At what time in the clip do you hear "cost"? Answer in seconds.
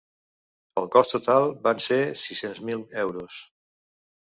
0.95-1.13